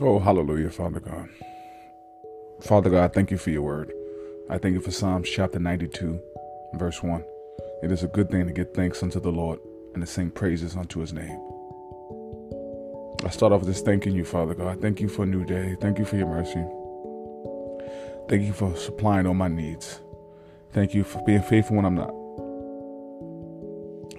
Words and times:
Oh, 0.00 0.18
hallelujah, 0.18 0.70
Father 0.70 0.98
God. 0.98 1.28
Father 2.60 2.90
God, 2.90 3.14
thank 3.14 3.30
you 3.30 3.38
for 3.38 3.50
your 3.50 3.62
word. 3.62 3.92
I 4.50 4.58
thank 4.58 4.74
you 4.74 4.80
for 4.80 4.90
Psalms 4.90 5.30
chapter 5.30 5.60
92, 5.60 6.20
verse 6.74 7.00
1. 7.00 7.24
It 7.84 7.92
is 7.92 8.02
a 8.02 8.08
good 8.08 8.28
thing 8.28 8.44
to 8.46 8.52
give 8.52 8.74
thanks 8.74 9.04
unto 9.04 9.20
the 9.20 9.30
Lord 9.30 9.60
and 9.94 10.02
to 10.02 10.06
sing 10.06 10.30
praises 10.30 10.74
unto 10.74 10.98
his 10.98 11.12
name. 11.12 11.40
I 13.24 13.30
start 13.30 13.52
off 13.52 13.64
just 13.64 13.84
thanking 13.84 14.14
you, 14.16 14.24
Father 14.24 14.54
God. 14.54 14.80
Thank 14.80 15.00
you 15.00 15.08
for 15.08 15.22
a 15.22 15.26
new 15.26 15.44
day. 15.44 15.76
Thank 15.80 16.00
you 16.00 16.04
for 16.04 16.16
your 16.16 16.26
mercy. 16.26 16.64
Thank 18.28 18.42
you 18.42 18.52
for 18.52 18.74
supplying 18.74 19.28
all 19.28 19.34
my 19.34 19.48
needs. 19.48 20.00
Thank 20.72 20.92
you 20.94 21.04
for 21.04 21.22
being 21.24 21.42
faithful 21.42 21.76
when 21.76 21.84
I'm 21.84 21.94
not. 21.94 22.10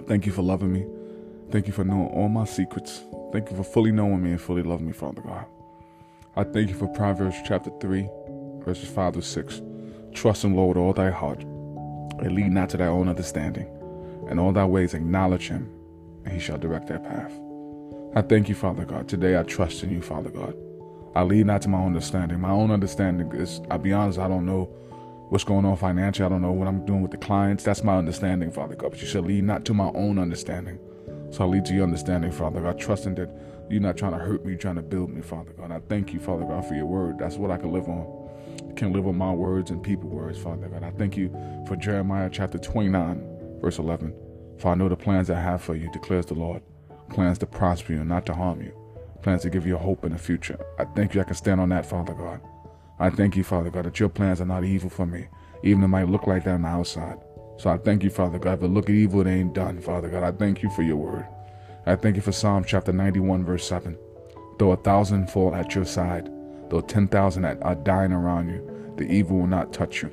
Thank 0.07 0.25
you 0.25 0.31
for 0.31 0.41
loving 0.41 0.71
me. 0.71 0.85
Thank 1.51 1.67
you 1.67 1.73
for 1.73 1.83
knowing 1.83 2.07
all 2.07 2.29
my 2.29 2.45
secrets. 2.45 3.01
Thank 3.33 3.51
you 3.51 3.57
for 3.57 3.63
fully 3.63 3.91
knowing 3.91 4.23
me 4.23 4.31
and 4.31 4.41
fully 4.41 4.63
loving 4.63 4.87
me, 4.87 4.93
Father 4.93 5.21
God. 5.21 5.45
I 6.37 6.43
thank 6.43 6.67
you 6.67 6.75
for 6.75 6.87
Proverbs 6.89 7.37
chapter 7.45 7.71
3, 7.79 8.09
verses 8.65 8.89
5 8.89 9.13
to 9.13 9.21
6. 9.21 9.61
Trust 10.13 10.43
in 10.43 10.53
Lord 10.53 10.75
all 10.75 10.91
thy 10.91 11.09
heart, 11.09 11.41
and 11.41 12.33
lead 12.33 12.51
not 12.51 12.69
to 12.71 12.77
thy 12.77 12.87
own 12.87 13.07
understanding. 13.07 13.67
In 14.29 14.37
all 14.37 14.51
thy 14.51 14.65
ways 14.65 14.93
acknowledge 14.93 15.47
him, 15.47 15.71
and 16.25 16.33
he 16.33 16.39
shall 16.41 16.57
direct 16.57 16.89
thy 16.89 16.97
path. 16.97 17.31
I 18.17 18.21
thank 18.21 18.49
you, 18.49 18.55
Father 18.55 18.83
God. 18.83 19.07
Today 19.07 19.39
I 19.39 19.43
trust 19.43 19.81
in 19.83 19.91
you, 19.91 20.01
Father 20.01 20.29
God. 20.29 20.57
I 21.15 21.23
lead 21.23 21.45
not 21.45 21.61
to 21.61 21.69
my 21.69 21.77
own 21.77 21.87
understanding. 21.87 22.41
My 22.41 22.51
own 22.51 22.69
understanding 22.69 23.31
is, 23.31 23.61
I'll 23.71 23.77
be 23.77 23.93
honest, 23.93 24.19
I 24.19 24.27
don't 24.27 24.45
know 24.45 24.65
what's 25.29 25.45
going 25.45 25.63
on 25.63 25.77
financially. 25.77 26.25
I 26.25 26.29
don't 26.29 26.41
know 26.41 26.51
what 26.51 26.67
I'm 26.67 26.85
doing 26.85 27.01
with 27.01 27.11
the 27.11 27.17
clients. 27.17 27.63
That's 27.63 27.81
my 27.81 27.95
understanding, 27.97 28.51
Father 28.51 28.75
God. 28.75 28.91
But 28.91 29.01
you 29.01 29.07
said 29.07 29.23
lead 29.23 29.45
not 29.45 29.63
to 29.65 29.73
my 29.73 29.89
own 29.95 30.19
understanding. 30.19 30.79
So 31.31 31.45
I 31.45 31.47
lead 31.47 31.63
to 31.65 31.73
your 31.73 31.83
understanding, 31.83 32.33
Father 32.33 32.59
God, 32.59 32.77
trusting 32.77 33.15
that 33.15 33.29
you're 33.69 33.81
not 33.81 33.97
trying 33.97 34.11
to 34.13 34.17
hurt 34.17 34.43
me, 34.45 34.51
you're 34.51 34.59
trying 34.59 34.75
to 34.75 34.81
build 34.81 35.09
me, 35.09 35.21
Father 35.21 35.51
God. 35.51 35.71
I 35.71 35.79
thank 35.89 36.13
you, 36.13 36.19
Father 36.19 36.45
God, 36.45 36.65
for 36.65 36.75
your 36.75 36.85
word. 36.85 37.19
That's 37.19 37.37
what 37.37 37.51
I 37.51 37.57
can 37.57 37.71
live 37.71 37.87
on. 37.87 38.29
I 38.69 38.73
can 38.73 38.93
live 38.93 39.07
on 39.07 39.17
my 39.17 39.31
words 39.31 39.71
and 39.71 39.81
people 39.81 40.09
words, 40.09 40.37
Father 40.37 40.67
God. 40.67 40.83
I 40.83 40.91
thank 40.91 41.17
you 41.17 41.29
for 41.67 41.75
Jeremiah 41.75 42.29
chapter 42.31 42.57
29, 42.57 43.59
verse 43.61 43.79
11. 43.79 44.13
For 44.59 44.71
I 44.71 44.75
know 44.75 44.87
the 44.87 44.95
plans 44.95 45.29
I 45.29 45.39
have 45.39 45.61
for 45.61 45.75
you, 45.75 45.91
declares 45.91 46.27
the 46.27 46.35
Lord. 46.35 46.61
Plans 47.09 47.37
to 47.39 47.45
prosper 47.45 47.93
you 47.93 47.99
and 47.99 48.09
not 48.09 48.25
to 48.27 48.33
harm 48.33 48.61
you. 48.61 48.73
Plans 49.21 49.41
to 49.43 49.49
give 49.49 49.65
you 49.65 49.77
hope 49.77 50.05
in 50.05 50.11
the 50.11 50.17
future. 50.17 50.59
I 50.79 50.85
thank 50.85 51.13
you 51.13 51.21
I 51.21 51.25
can 51.25 51.35
stand 51.35 51.59
on 51.59 51.69
that, 51.69 51.85
Father 51.85 52.13
God. 52.13 52.41
I 52.99 53.09
thank 53.09 53.35
you, 53.35 53.43
Father 53.43 53.69
God, 53.69 53.85
that 53.85 53.99
your 53.99 54.09
plans 54.09 54.39
are 54.39 54.45
not 54.45 54.63
evil 54.63 54.89
for 54.89 55.05
me, 55.05 55.27
even 55.63 55.83
it 55.83 55.87
might 55.87 56.07
look 56.07 56.27
like 56.27 56.43
that 56.45 56.53
on 56.53 56.61
the 56.61 56.67
outside. 56.67 57.17
So 57.57 57.69
I 57.69 57.77
thank 57.77 58.03
you, 58.03 58.09
Father 58.09 58.39
God, 58.39 58.59
for 58.59 58.67
look 58.67 58.89
at 58.89 58.95
evil 58.95 59.21
it 59.21 59.29
ain't 59.29 59.53
done, 59.53 59.81
Father 59.81 60.09
God. 60.09 60.23
I 60.23 60.31
thank 60.31 60.63
you 60.63 60.69
for 60.69 60.81
your 60.81 60.97
word. 60.97 61.27
I 61.87 61.95
thank 61.95 62.15
you 62.15 62.21
for 62.23 62.31
Psalm 62.31 62.63
chapter 62.65 62.91
91, 62.91 63.45
verse 63.45 63.67
7. 63.67 63.95
Though 64.57 64.71
a 64.71 64.77
thousand 64.77 65.29
fall 65.29 65.53
at 65.53 65.75
your 65.75 65.85
side, 65.85 66.31
though 66.69 66.81
10,000 66.81 67.45
are 67.45 67.75
dying 67.75 68.11
around 68.11 68.49
you, 68.49 68.93
the 68.97 69.03
evil 69.03 69.37
will 69.37 69.47
not 69.47 69.71
touch 69.71 70.01
you. 70.01 70.11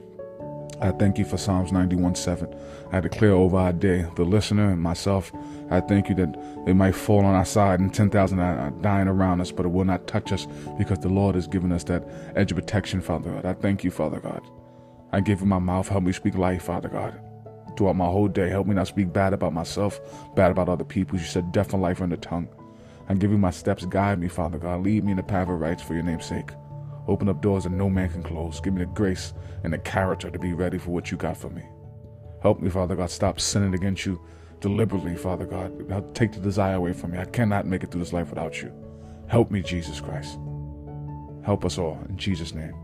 I 0.83 0.91
thank 0.91 1.17
you 1.17 1.25
for 1.25 1.39
Psalms 1.39 1.73
91 1.73 2.15
7. 2.15 2.55
I 2.93 3.01
declare 3.01 3.33
over 3.33 3.57
our 3.57 3.73
day, 3.73 4.05
the 4.17 4.25
listener 4.25 4.71
and 4.71 4.83
myself, 4.83 5.33
I 5.71 5.81
thank 5.81 6.11
you 6.11 6.15
that 6.17 6.67
they 6.67 6.75
might 6.75 6.95
fall 6.95 7.25
on 7.25 7.35
our 7.35 7.47
side 7.47 7.81
and 7.81 7.95
10,000 7.95 8.39
are 8.39 8.71
dying 8.83 9.09
around 9.09 9.41
us, 9.41 9.51
but 9.51 9.65
it 9.65 9.71
will 9.71 9.87
not 9.87 10.07
touch 10.07 10.31
us 10.31 10.47
because 10.77 10.99
the 10.99 11.09
Lord 11.09 11.37
has 11.37 11.47
given 11.47 11.73
us 11.73 11.85
that 11.85 12.07
edge 12.37 12.53
of 12.53 12.57
protection, 12.57 13.01
Father 13.01 13.31
God. 13.31 13.47
I 13.47 13.55
thank 13.55 13.83
you, 13.83 13.91
Father 13.91 14.21
God. 14.21 14.43
I 15.11 15.21
give 15.21 15.41
you 15.41 15.47
my 15.47 15.59
mouth. 15.59 15.89
Help 15.89 16.05
me 16.05 16.13
speak 16.13 16.35
life, 16.35 16.65
Father 16.65 16.91
God 16.91 17.19
throughout 17.77 17.97
my 17.97 18.07
whole 18.07 18.29
day. 18.29 18.49
Help 18.49 18.67
me 18.67 18.75
not 18.75 18.89
speak 18.89 19.13
bad 19.13 19.33
about 19.33 19.53
myself, 19.53 20.01
bad 20.35 20.51
about 20.51 20.69
other 20.69 20.85
people. 20.85 21.19
You 21.19 21.25
said 21.25 21.53
death 21.53 21.73
and 21.73 21.83
life 21.83 22.01
are 22.01 22.05
in 22.05 22.11
the 22.11 22.17
tongue. 22.17 22.49
And 23.09 23.21
give 23.21 23.31
me 23.31 23.37
my 23.37 23.51
steps. 23.51 23.85
Guide 23.85 24.19
me, 24.21 24.29
Father 24.29 24.59
God. 24.59 24.83
Lead 24.83 25.05
me 25.05 25.11
in 25.11 25.17
the 25.17 25.23
path 25.23 25.49
of 25.49 25.61
rights 25.61 25.83
for 25.83 25.95
your 25.95 26.03
name's 26.03 26.27
sake. 26.27 26.51
Open 27.09 27.29
up 27.29 27.43
doors 27.43 27.65
that 27.65 27.71
no 27.71 27.91
man 27.91 28.09
can 28.09 28.23
close. 28.23 28.61
Give 28.61 28.73
me 28.73 28.85
the 28.85 28.91
grace 28.91 29.35
and 29.65 29.73
the 29.73 29.79
character 29.79 30.31
to 30.31 30.39
be 30.39 30.53
ready 30.53 30.79
for 30.79 30.91
what 30.91 31.11
you 31.11 31.17
got 31.17 31.37
for 31.37 31.51
me. 31.51 31.63
Help 32.43 32.61
me, 32.61 32.71
Father 32.71 32.95
God. 32.95 33.11
Stop 33.11 33.41
sinning 33.41 33.75
against 33.75 34.07
you 34.07 34.21
deliberately, 34.61 35.17
Father 35.17 35.45
God. 35.45 36.15
Take 36.15 36.33
the 36.33 36.41
desire 36.41 36.77
away 36.77 36.93
from 36.93 37.11
me. 37.11 37.19
I 37.19 37.25
cannot 37.25 37.67
make 37.67 37.83
it 37.83 37.91
through 37.91 38.01
this 38.01 38.13
life 38.13 38.31
without 38.31 38.63
you. 38.63 38.73
Help 39.27 39.51
me, 39.51 39.63
Jesus 39.63 40.01
Christ. 40.01 40.39
Help 41.45 41.65
us 41.65 41.79
all. 41.79 41.99
In 42.09 42.17
Jesus' 42.17 42.55
name. 42.55 42.82